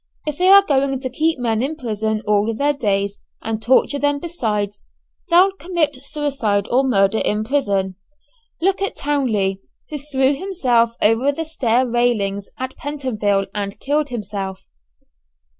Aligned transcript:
"If 0.25 0.39
they 0.39 0.47
are 0.47 0.65
going 0.65 0.99
to 0.99 1.09
keep 1.11 1.37
men 1.37 1.61
in 1.61 1.75
prison 1.75 2.23
all 2.27 2.51
their 2.55 2.73
days, 2.73 3.21
and 3.43 3.61
torture 3.61 3.99
them 3.99 4.17
besides, 4.17 4.89
they'll 5.29 5.51
commit 5.51 6.03
suicide 6.03 6.67
or 6.71 6.83
murder 6.83 7.19
in 7.19 7.43
prison. 7.43 7.97
Look 8.59 8.81
at 8.81 8.95
Townley, 8.95 9.61
who 9.91 9.99
threw 9.99 10.33
himself 10.33 10.93
over 11.03 11.31
the 11.31 11.45
stair 11.45 11.87
railings 11.87 12.49
at 12.57 12.75
Pentonville 12.77 13.45
and 13.53 13.79
killed 13.79 14.09
himself." 14.09 14.61